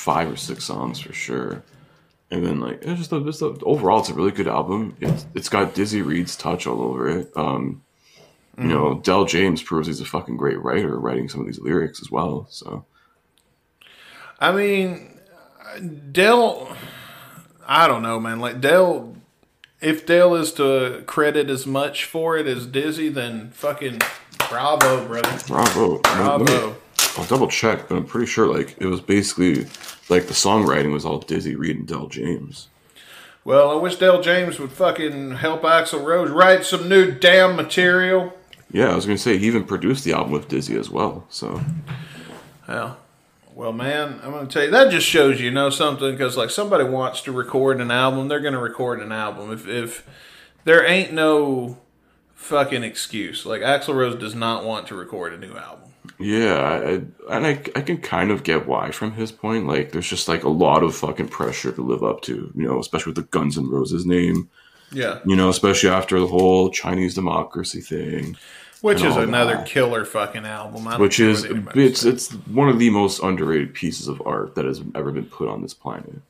five 0.00 0.32
or 0.32 0.36
six 0.36 0.64
songs 0.64 0.98
for 0.98 1.12
sure. 1.12 1.62
And 2.30 2.46
then 2.46 2.58
like 2.60 2.78
it's 2.82 2.98
just 2.98 3.12
a, 3.12 3.26
it's 3.28 3.42
a, 3.42 3.54
overall 3.62 4.00
it's 4.00 4.08
a 4.08 4.14
really 4.14 4.30
good 4.30 4.48
album. 4.48 4.96
It's 5.00 5.26
it's 5.34 5.48
got 5.48 5.74
Dizzy 5.74 6.00
Reed's 6.00 6.36
touch 6.36 6.66
all 6.66 6.80
over 6.80 7.08
it. 7.08 7.30
Um, 7.36 7.82
you 8.58 8.68
know, 8.68 9.00
Del 9.00 9.24
James 9.24 9.62
proves 9.62 9.86
he's 9.86 10.00
a 10.02 10.04
fucking 10.04 10.36
great 10.36 10.62
writer, 10.62 10.98
writing 10.98 11.28
some 11.30 11.40
of 11.40 11.46
these 11.46 11.58
lyrics 11.60 12.00
as 12.02 12.10
well. 12.10 12.46
So 12.50 12.84
I 14.38 14.52
mean, 14.52 15.18
Del. 16.12 16.76
I 17.66 17.86
don't 17.86 18.02
know, 18.02 18.18
man. 18.20 18.40
Like 18.40 18.60
Del, 18.60 19.16
if 19.80 20.04
Del 20.06 20.34
is 20.34 20.52
to 20.54 21.02
credit 21.06 21.48
as 21.50 21.66
much 21.66 22.04
for 22.04 22.36
it 22.36 22.46
as 22.46 22.66
Dizzy, 22.66 23.08
then 23.08 23.50
fucking 23.50 24.00
bravo, 24.48 25.06
brother. 25.06 25.38
bravo, 25.46 25.98
Bravo. 25.98 26.76
I'll 27.16 27.26
double 27.26 27.48
check, 27.48 27.88
but 27.88 27.96
I'm 27.96 28.04
pretty 28.06 28.26
sure 28.26 28.46
like 28.46 28.76
it 28.78 28.86
was 28.86 29.00
basically 29.00 29.66
like 30.10 30.26
the 30.26 30.34
songwriting 30.34 30.92
was 30.92 31.04
all 31.04 31.18
Dizzy 31.18 31.54
Reed 31.54 31.78
and 31.78 31.86
Del 31.86 32.08
James. 32.08 32.68
Well, 33.44 33.70
I 33.70 33.74
wish 33.74 33.96
Del 33.96 34.20
James 34.20 34.58
would 34.58 34.72
fucking 34.72 35.32
help 35.36 35.62
Axl 35.62 36.04
Rose 36.04 36.30
write 36.30 36.64
some 36.64 36.88
new 36.88 37.10
damn 37.10 37.56
material. 37.56 38.34
Yeah, 38.70 38.90
I 38.90 38.94
was 38.94 39.06
gonna 39.06 39.18
say 39.18 39.38
he 39.38 39.46
even 39.46 39.64
produced 39.64 40.04
the 40.04 40.12
album 40.12 40.32
with 40.32 40.48
Dizzy 40.48 40.76
as 40.76 40.90
well. 40.90 41.26
So 41.30 41.60
Well, 42.68 42.98
well, 43.54 43.72
man, 43.72 44.20
I'm 44.22 44.32
gonna 44.32 44.46
tell 44.46 44.64
you 44.64 44.70
that 44.70 44.90
just 44.90 45.06
shows 45.06 45.40
you 45.40 45.50
know 45.50 45.70
something 45.70 46.12
because 46.12 46.36
like 46.36 46.50
somebody 46.50 46.84
wants 46.84 47.22
to 47.22 47.32
record 47.32 47.80
an 47.80 47.90
album, 47.90 48.28
they're 48.28 48.40
gonna 48.40 48.60
record 48.60 49.00
an 49.00 49.12
album. 49.12 49.52
If 49.52 49.66
if 49.66 50.06
there 50.64 50.84
ain't 50.86 51.12
no 51.12 51.78
fucking 52.34 52.82
excuse, 52.84 53.44
like 53.46 53.62
Axl 53.62 53.94
Rose 53.94 54.16
does 54.16 54.34
not 54.34 54.64
want 54.64 54.86
to 54.88 54.94
record 54.94 55.32
a 55.32 55.38
new 55.38 55.56
album. 55.56 55.89
Yeah, 56.18 56.56
I, 56.60 57.34
and 57.34 57.46
I 57.46 57.50
I 57.74 57.82
can 57.82 57.98
kind 57.98 58.30
of 58.30 58.42
get 58.42 58.66
why 58.66 58.90
from 58.90 59.12
his 59.12 59.32
point. 59.32 59.66
Like, 59.66 59.92
there's 59.92 60.08
just 60.08 60.28
like 60.28 60.44
a 60.44 60.48
lot 60.48 60.82
of 60.82 60.94
fucking 60.94 61.28
pressure 61.28 61.72
to 61.72 61.82
live 61.82 62.02
up 62.02 62.22
to, 62.22 62.52
you 62.54 62.66
know, 62.66 62.78
especially 62.78 63.12
with 63.12 63.24
the 63.24 63.30
Guns 63.30 63.58
N' 63.58 63.68
Roses 63.68 64.06
name. 64.06 64.50
Yeah. 64.92 65.20
You 65.24 65.36
know, 65.36 65.48
especially 65.48 65.90
after 65.90 66.18
the 66.18 66.26
whole 66.26 66.70
Chinese 66.70 67.14
democracy 67.14 67.80
thing. 67.80 68.36
Which 68.80 69.02
is 69.02 69.14
another 69.14 69.56
that. 69.56 69.66
killer 69.66 70.06
fucking 70.06 70.46
album. 70.46 70.86
Which 70.98 71.20
is 71.20 71.44
it's 71.74 72.04
it's 72.04 72.32
one 72.46 72.70
of 72.70 72.78
the 72.78 72.88
most 72.88 73.22
underrated 73.22 73.74
pieces 73.74 74.08
of 74.08 74.22
art 74.24 74.54
that 74.54 74.64
has 74.64 74.82
ever 74.94 75.12
been 75.12 75.26
put 75.26 75.48
on 75.48 75.60
this 75.60 75.74
planet. 75.74 76.22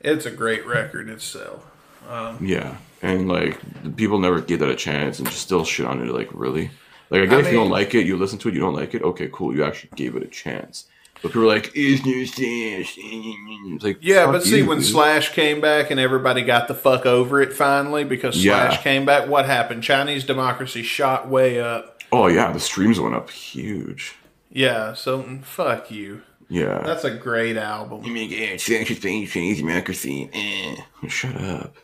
it's 0.00 0.24
a 0.24 0.30
great 0.30 0.66
record 0.66 1.10
itself. 1.10 1.66
Um, 2.08 2.38
yeah, 2.44 2.76
and 3.02 3.28
like 3.28 3.60
people 3.96 4.18
never 4.18 4.40
give 4.40 4.60
that 4.60 4.70
a 4.70 4.74
chance 4.74 5.18
and 5.18 5.28
just 5.28 5.42
still 5.42 5.64
shit 5.64 5.86
on 5.86 6.00
it. 6.00 6.10
Like 6.12 6.30
really, 6.32 6.70
like 7.12 7.22
I 7.22 7.26
get 7.26 7.38
I 7.38 7.40
if 7.40 7.46
you 7.52 7.58
don't 7.58 7.70
like 7.70 7.94
it, 7.94 8.06
you 8.06 8.16
listen 8.16 8.38
to 8.40 8.48
it, 8.48 8.54
you 8.54 8.60
don't 8.60 8.74
like 8.74 8.94
it. 8.94 9.02
Okay, 9.02 9.28
cool, 9.32 9.54
you 9.54 9.64
actually 9.64 9.90
gave 9.96 10.16
it 10.16 10.22
a 10.22 10.26
chance. 10.28 10.86
But 11.22 11.28
people 11.28 11.42
are 11.42 11.46
like, 11.46 11.70
"Is 11.76 12.04
new 12.04 12.26
Slash?" 12.26 12.94
It's 12.98 13.84
like, 13.84 13.98
Yeah, 14.00 14.26
but 14.32 14.42
see, 14.42 14.58
you, 14.58 14.66
when 14.66 14.78
dude. 14.78 14.86
Slash 14.88 15.32
came 15.32 15.60
back 15.60 15.90
and 15.92 16.00
everybody 16.00 16.42
got 16.42 16.66
the 16.66 16.74
fuck 16.74 17.06
over 17.06 17.40
it 17.40 17.52
finally 17.52 18.02
because 18.02 18.42
Yeah. 18.44 18.68
Slash 18.70 18.82
came 18.82 19.04
back, 19.04 19.28
what 19.28 19.46
happened? 19.46 19.84
Chinese 19.84 20.24
democracy 20.24 20.82
shot 20.82 21.28
way 21.28 21.60
up. 21.60 22.02
oh 22.10 22.26
yeah, 22.26 22.50
the 22.50 22.58
streams 22.60 22.98
went 22.98 23.14
up 23.14 23.30
huge. 23.30 24.16
Yeah, 24.50 24.94
so 24.94 25.22
mm, 25.22 25.44
fuck 25.44 25.90
you. 25.90 26.22
Yeah, 26.48 26.82
That's 26.84 27.04
a 27.04 27.10
great 27.10 27.56
album. 27.56 28.04
you 28.04 28.12
make 28.12 28.30
it 28.32 28.58
Chinese 28.58 29.00
Chinese 29.32 29.58
democracy. 29.58 30.28
Eh. 30.34 30.76
Shut 31.08 31.34
up, 31.40 31.76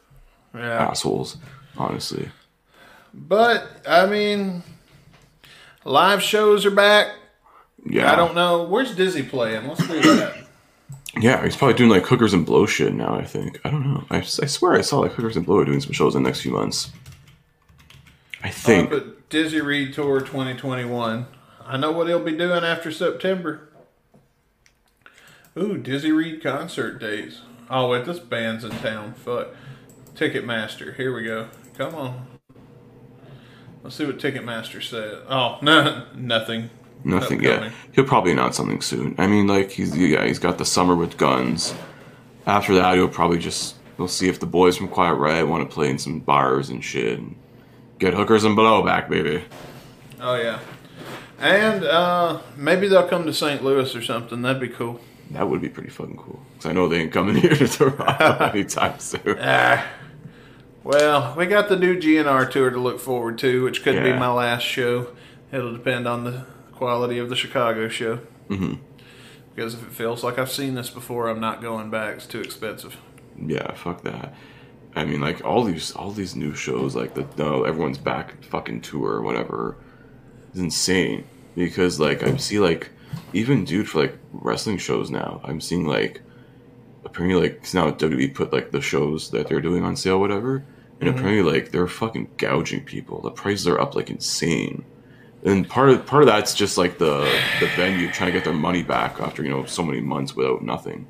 Yeah. 0.54 0.88
assholes. 0.90 1.38
Honestly, 1.78 2.28
But, 3.14 3.66
I 3.88 4.04
mean, 4.06 4.62
live 5.84 6.22
shows 6.22 6.64
are 6.66 6.70
back. 6.70 7.14
yeah, 7.84 8.12
I 8.12 8.16
don't 8.16 8.34
know. 8.34 8.64
Where's 8.64 8.94
Dizzy 8.94 9.22
playing? 9.22 9.66
Let's 9.68 9.86
do 9.86 10.00
that. 10.16 10.44
Yeah, 11.20 11.42
he's 11.42 11.56
probably 11.56 11.74
doing 11.76 11.90
like 11.90 12.06
hookers 12.06 12.32
and 12.32 12.46
blow 12.46 12.66
shit 12.66 12.92
now. 12.94 13.14
I 13.14 13.24
think. 13.24 13.58
I 13.64 13.70
don't 13.70 13.84
know. 13.92 14.04
I, 14.10 14.18
I 14.18 14.22
swear 14.22 14.74
I 14.74 14.82
saw 14.82 15.00
like 15.00 15.12
hookers 15.12 15.36
and 15.36 15.44
blow 15.46 15.64
doing 15.64 15.80
some 15.80 15.92
shows 15.92 16.14
in 16.14 16.22
the 16.22 16.28
next 16.28 16.42
few 16.42 16.52
months. 16.52 16.90
I 18.44 18.48
Uh, 18.48 18.52
think. 18.52 18.90
but 18.90 19.28
Dizzy 19.28 19.60
Reed 19.60 19.94
Tour 19.94 20.20
2021. 20.20 21.26
I 21.66 21.76
know 21.76 21.90
what 21.92 22.06
he'll 22.06 22.22
be 22.22 22.36
doing 22.36 22.62
after 22.64 22.92
September. 22.92 23.68
Ooh, 25.58 25.76
Dizzy 25.76 26.12
Reed 26.12 26.42
concert 26.42 27.00
dates. 27.00 27.40
Oh, 27.68 27.88
wait, 27.88 28.04
this 28.04 28.20
band's 28.20 28.64
in 28.64 28.70
town. 28.70 29.14
Fuck. 29.14 29.48
Ticketmaster. 30.14 30.94
Here 30.94 31.12
we 31.14 31.24
go. 31.24 31.48
Come 31.76 31.94
on. 31.94 32.37
Let's 33.82 33.96
see 33.96 34.06
what 34.06 34.18
Ticketmaster 34.18 34.82
said. 34.82 35.22
Oh, 35.28 35.58
no, 35.62 36.04
nothing. 36.14 36.70
Nothing 37.04 37.42
yet. 37.42 37.72
He'll 37.92 38.04
probably 38.04 38.32
announce 38.32 38.56
something 38.56 38.80
soon. 38.80 39.14
I 39.18 39.26
mean, 39.28 39.46
like 39.46 39.70
he's 39.70 39.96
yeah, 39.96 40.24
he's 40.26 40.40
got 40.40 40.58
the 40.58 40.64
summer 40.64 40.96
with 40.96 41.16
guns. 41.16 41.74
After 42.46 42.74
that, 42.74 42.94
he'll 42.96 43.08
probably 43.08 43.38
just 43.38 43.76
we'll 43.98 44.08
see 44.08 44.28
if 44.28 44.40
the 44.40 44.46
boys 44.46 44.76
from 44.76 44.88
Quiet 44.88 45.14
Riot 45.14 45.46
want 45.46 45.68
to 45.68 45.72
play 45.72 45.90
in 45.90 45.98
some 45.98 46.20
bars 46.20 46.70
and 46.70 46.82
shit. 46.82 47.18
And 47.18 47.36
get 47.98 48.14
hookers 48.14 48.44
and 48.44 48.56
blow 48.56 48.82
back, 48.82 49.08
baby. 49.08 49.44
Oh, 50.20 50.34
yeah. 50.36 50.60
And 51.38 51.84
uh, 51.84 52.40
maybe 52.56 52.88
they'll 52.88 53.06
come 53.08 53.26
to 53.26 53.32
St. 53.32 53.62
Louis 53.62 53.94
or 53.94 54.02
something. 54.02 54.42
That'd 54.42 54.60
be 54.60 54.68
cool. 54.68 55.00
That 55.30 55.48
would 55.48 55.60
be 55.60 55.68
pretty 55.68 55.90
fucking 55.90 56.16
cool. 56.16 56.40
Cause 56.56 56.66
I 56.66 56.72
know 56.72 56.88
they 56.88 57.00
ain't 57.02 57.12
coming 57.12 57.36
here 57.40 57.54
to 57.54 57.68
Toronto 57.68 58.44
anytime 58.52 58.98
soon. 58.98 59.38
Ah. 59.40 59.84
Well, 60.88 61.34
we 61.36 61.44
got 61.44 61.68
the 61.68 61.76
new 61.76 62.00
GNR 62.00 62.50
tour 62.50 62.70
to 62.70 62.78
look 62.78 62.98
forward 62.98 63.36
to, 63.40 63.62
which 63.62 63.82
could 63.82 64.02
be 64.02 64.10
my 64.14 64.32
last 64.32 64.62
show. 64.62 65.14
It'll 65.52 65.74
depend 65.74 66.08
on 66.08 66.24
the 66.24 66.46
quality 66.72 67.18
of 67.18 67.28
the 67.28 67.36
Chicago 67.36 67.90
show. 67.90 68.20
Mm-hmm. 68.48 68.76
Because 69.54 69.74
if 69.74 69.82
it 69.82 69.92
feels 69.92 70.24
like 70.24 70.38
I've 70.38 70.50
seen 70.50 70.76
this 70.76 70.88
before, 70.88 71.28
I'm 71.28 71.40
not 71.40 71.60
going 71.60 71.90
back. 71.90 72.16
It's 72.16 72.26
too 72.26 72.40
expensive. 72.40 72.96
Yeah, 73.38 73.74
fuck 73.74 74.00
that. 74.04 74.32
I 74.96 75.04
mean, 75.04 75.20
like 75.20 75.44
all 75.44 75.62
these 75.62 75.92
all 75.92 76.10
these 76.10 76.34
new 76.34 76.54
shows, 76.54 76.96
like 76.96 77.12
the 77.12 77.26
no, 77.36 77.64
everyone's 77.64 77.98
back 77.98 78.42
fucking 78.44 78.80
tour 78.80 79.10
or 79.10 79.20
whatever, 79.20 79.76
is 80.54 80.60
insane. 80.60 81.26
Because 81.54 82.00
like 82.00 82.22
I 82.22 82.34
see 82.38 82.60
like 82.60 82.88
even 83.34 83.66
dude 83.66 83.90
for 83.90 84.00
like 84.00 84.16
wrestling 84.32 84.78
shows 84.78 85.10
now, 85.10 85.42
I'm 85.44 85.60
seeing 85.60 85.86
like 85.86 86.22
apparently 87.04 87.42
like 87.42 87.60
'cause 87.60 87.74
now 87.74 87.90
WWE 87.90 88.34
put 88.34 88.54
like 88.54 88.70
the 88.70 88.80
shows 88.80 89.32
that 89.32 89.48
they're 89.48 89.60
doing 89.60 89.84
on 89.84 89.94
sale, 89.94 90.18
whatever, 90.18 90.64
and 91.00 91.08
apparently 91.08 91.42
like 91.42 91.70
they're 91.70 91.86
fucking 91.86 92.30
gouging 92.36 92.84
people. 92.84 93.20
The 93.20 93.30
prices 93.30 93.66
are 93.68 93.80
up 93.80 93.94
like 93.94 94.10
insane. 94.10 94.84
And 95.44 95.68
part 95.68 95.90
of 95.90 96.04
part 96.06 96.22
of 96.22 96.26
that's 96.26 96.54
just 96.54 96.76
like 96.76 96.98
the 96.98 97.20
the 97.60 97.66
venue 97.76 98.10
trying 98.10 98.28
to 98.28 98.32
get 98.32 98.44
their 98.44 98.54
money 98.54 98.82
back 98.82 99.20
after 99.20 99.42
you 99.42 99.50
know 99.50 99.64
so 99.66 99.84
many 99.84 100.00
months 100.00 100.34
without 100.34 100.62
nothing. 100.62 101.06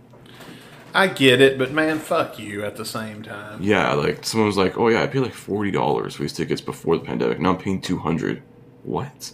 I 0.94 1.06
get 1.06 1.40
it, 1.40 1.58
but 1.58 1.72
man, 1.72 1.98
fuck 1.98 2.38
you 2.38 2.64
at 2.64 2.76
the 2.76 2.84
same 2.84 3.22
time. 3.22 3.62
Yeah, 3.62 3.92
like 3.92 4.24
someone 4.24 4.46
was 4.46 4.56
like, 4.56 4.78
"Oh 4.78 4.88
yeah, 4.88 5.02
I 5.02 5.06
paid 5.06 5.20
like 5.20 5.34
forty 5.34 5.70
dollars 5.70 6.14
for 6.16 6.22
these 6.22 6.32
tickets 6.32 6.60
before 6.60 6.96
the 6.98 7.04
pandemic. 7.04 7.40
Now 7.40 7.50
I'm 7.50 7.58
paying 7.58 7.80
two 7.80 7.98
hundred. 7.98 8.42
What? 8.82 9.32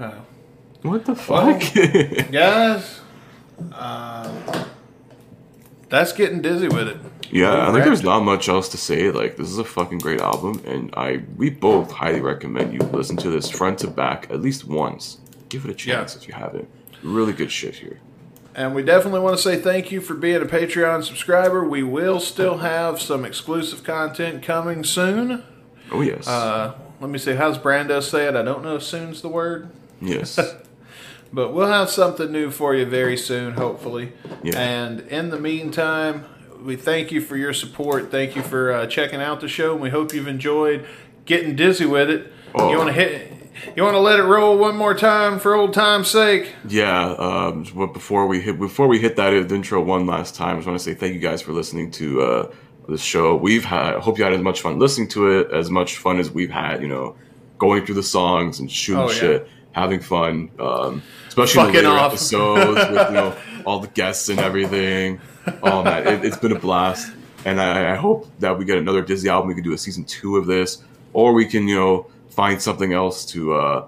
Oh. 0.00 0.14
What 0.82 1.04
the 1.04 1.16
fuck? 1.16 1.60
Guys, 2.32 3.00
uh, 3.72 4.64
that's 5.88 6.12
getting 6.12 6.40
dizzy 6.42 6.68
with 6.68 6.88
it. 6.88 6.96
yeah, 7.30 7.68
I 7.68 7.72
think 7.72 7.84
there's 7.84 8.02
not 8.02 8.20
much 8.20 8.48
else 8.48 8.68
to 8.70 8.76
say. 8.76 9.10
Like 9.10 9.36
this 9.36 9.48
is 9.48 9.58
a 9.58 9.64
fucking 9.64 9.98
great 9.98 10.20
album, 10.20 10.62
and 10.66 10.92
I 10.96 11.22
we 11.36 11.50
both 11.50 11.90
highly 11.92 12.20
recommend 12.20 12.72
you 12.72 12.80
listen 12.80 13.16
to 13.18 13.30
this 13.30 13.50
front 13.50 13.78
to 13.80 13.88
back 13.88 14.26
at 14.30 14.40
least 14.40 14.64
once. 14.66 15.18
Give 15.48 15.64
it 15.64 15.70
a 15.70 15.74
chance 15.74 16.14
Yeah. 16.14 16.20
if 16.20 16.28
you 16.28 16.34
haven't. 16.34 16.68
Really 17.02 17.32
good 17.32 17.50
shit 17.50 17.76
here. 17.76 18.00
And 18.54 18.74
we 18.74 18.82
definitely 18.82 19.20
want 19.20 19.36
to 19.36 19.42
say 19.42 19.56
thank 19.56 19.92
you 19.92 20.00
for 20.00 20.14
being 20.14 20.42
a 20.42 20.46
Patreon 20.46 21.04
subscriber. 21.04 21.64
We 21.64 21.82
will 21.84 22.18
still 22.18 22.58
have 22.58 23.00
some 23.00 23.24
exclusive 23.24 23.84
content 23.84 24.42
coming 24.42 24.82
soon. 24.82 25.44
Oh 25.92 26.00
yes, 26.00 26.26
Uh, 26.26 26.74
let 27.00 27.08
me 27.08 27.18
see. 27.18 27.34
How's 27.34 27.56
Brando 27.56 28.02
say 28.02 28.26
it? 28.26 28.34
I 28.34 28.42
don't 28.42 28.62
know 28.64 28.76
if 28.76 28.82
soon's 28.82 29.22
the 29.22 29.28
word, 29.28 29.70
yes, 30.02 30.38
but 31.32 31.52
we'll 31.52 31.68
have 31.68 31.90
something 31.90 32.30
new 32.32 32.50
for 32.50 32.74
you 32.74 32.84
very 32.86 33.16
soon, 33.16 33.54
hopefully. 33.54 34.12
Yeah. 34.42 34.58
And 34.58 35.00
in 35.00 35.30
the 35.30 35.38
meantime, 35.38 36.24
we 36.62 36.76
thank 36.76 37.12
you 37.12 37.20
for 37.20 37.36
your 37.36 37.52
support. 37.52 38.10
Thank 38.10 38.34
you 38.36 38.42
for 38.42 38.72
uh, 38.72 38.86
checking 38.86 39.20
out 39.20 39.40
the 39.40 39.48
show. 39.48 39.72
And 39.72 39.80
we 39.80 39.90
hope 39.90 40.12
you've 40.12 40.26
enjoyed 40.28 40.86
getting 41.24 41.54
dizzy 41.56 41.86
with 41.86 42.10
it. 42.10 42.32
Oh. 42.54 42.70
You 42.70 42.78
want 42.78 42.88
to 42.88 42.94
hit? 42.94 43.32
You 43.76 43.82
want 43.82 43.94
to 43.94 44.00
let 44.00 44.20
it 44.20 44.22
roll 44.22 44.56
one 44.56 44.76
more 44.76 44.94
time 44.94 45.38
for 45.40 45.54
old 45.54 45.74
time's 45.74 46.08
sake? 46.08 46.54
yeah. 46.68 47.10
Um, 47.18 47.66
but 47.74 47.88
before 47.92 48.26
we 48.28 48.40
hit 48.40 48.58
before 48.58 48.86
we 48.86 48.98
hit 49.00 49.16
that 49.16 49.32
intro 49.34 49.82
one 49.82 50.06
last 50.06 50.34
time, 50.36 50.54
I 50.54 50.58
just 50.58 50.66
want 50.68 50.78
to 50.78 50.84
say 50.84 50.94
thank 50.94 51.14
you 51.14 51.20
guys 51.20 51.42
for 51.42 51.52
listening 51.52 51.90
to 51.92 52.22
uh, 52.22 52.52
this 52.88 53.02
show. 53.02 53.34
We've 53.36 53.64
had. 53.64 53.96
I 53.96 54.00
hope 54.00 54.16
you 54.16 54.22
had 54.24 54.32
as 54.32 54.40
much 54.40 54.60
fun 54.60 54.78
listening 54.78 55.08
to 55.08 55.26
it, 55.40 55.50
as 55.52 55.70
much 55.70 55.96
fun 55.96 56.18
as 56.20 56.30
we've 56.30 56.50
had. 56.52 56.80
You 56.80 56.88
know, 56.88 57.16
going 57.58 57.84
through 57.84 57.96
the 57.96 58.02
songs 58.04 58.60
and 58.60 58.70
shooting 58.70 59.02
Oh, 59.02 59.08
yeah. 59.10 59.14
shit, 59.18 59.48
having 59.78 60.00
fun. 60.00 60.50
Um, 60.58 61.02
especially 61.28 61.60
in 61.60 61.66
the 61.68 61.72
Fucking 61.72 61.88
later 61.88 61.88
off. 62.00 62.12
episodes 62.12 62.90
with 62.90 63.08
you 63.08 63.14
know 63.14 63.36
all 63.66 63.80
the 63.80 63.88
guests 63.88 64.28
and 64.28 64.38
everything. 64.40 65.20
All 65.62 65.82
that 65.84 66.06
it, 66.06 66.24
it's 66.24 66.36
been 66.36 66.52
a 66.52 66.58
blast, 66.58 67.12
and 67.44 67.60
I, 67.60 67.92
I 67.92 67.96
hope 67.96 68.28
that 68.40 68.58
we 68.58 68.64
get 68.64 68.78
another 68.78 69.02
Dizzy 69.02 69.28
album. 69.28 69.48
We 69.48 69.54
can 69.54 69.64
do 69.64 69.72
a 69.72 69.78
season 69.78 70.04
two 70.04 70.36
of 70.36 70.46
this, 70.46 70.82
or 71.12 71.32
we 71.32 71.46
can 71.46 71.66
you 71.68 71.76
know 71.76 72.06
find 72.30 72.60
something 72.60 72.92
else 72.92 73.24
to. 73.26 73.54
Uh, 73.54 73.86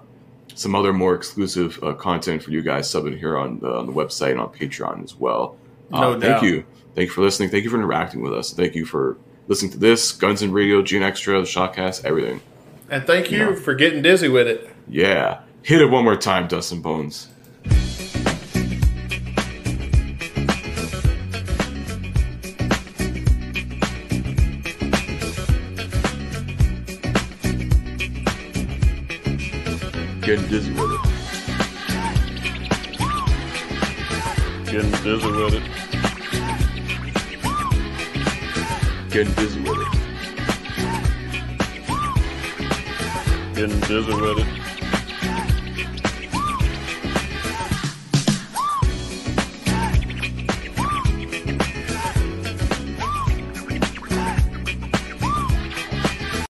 some 0.53 0.75
other 0.75 0.91
more 0.91 1.15
exclusive 1.15 1.81
uh, 1.81 1.93
content 1.93 2.43
for 2.43 2.51
you 2.51 2.61
guys 2.61 2.85
subbing 2.87 3.17
here 3.17 3.37
on 3.37 3.57
the, 3.61 3.73
on 3.73 3.85
the 3.87 3.91
website 3.93 4.31
and 4.31 4.39
on 4.41 4.49
Patreon 4.49 5.01
as 5.01 5.15
well. 5.15 5.55
Uh, 5.93 6.01
No 6.01 6.19
thank 6.19 6.43
you. 6.43 6.65
Thank 6.93 7.07
you 7.07 7.13
for 7.13 7.21
listening. 7.21 7.49
Thank 7.49 7.63
you 7.63 7.69
for 7.69 7.77
interacting 7.77 8.21
with 8.21 8.33
us. 8.33 8.51
Thank 8.51 8.75
you 8.75 8.85
for 8.85 9.17
listening 9.47 9.71
to 9.71 9.77
this, 9.77 10.11
Guns 10.11 10.41
and 10.41 10.53
Radio, 10.53 10.81
Gene 10.81 11.03
Extra, 11.03 11.39
the 11.39 11.47
Shotcast, 11.47 12.03
everything. 12.03 12.41
And 12.89 13.07
thank 13.07 13.31
you 13.31 13.51
Yeah. 13.51 13.55
for 13.55 13.73
getting 13.73 14.01
dizzy 14.03 14.27
with 14.27 14.45
it. 14.45 14.69
Yeah. 14.89 15.39
Hit 15.63 15.79
it 15.79 15.91
one 15.91 16.03
more 16.03 16.15
time, 16.15 16.47
Dustin 16.47 16.81
Bones. 16.81 17.27
Getting 30.21 30.47
dizzy 30.47 30.71
with 30.73 30.91
it. 30.91 31.01
Getting 34.65 34.91
dizzy 35.03 35.31
with 35.31 35.53
it. 35.53 35.63
Getting 39.11 39.33
dizzy 39.35 39.59
with 39.61 39.79
it. 39.79 39.87
Getting 43.53 43.79
dizzy 43.81 44.15
with 44.15 44.39
it. 44.39 44.60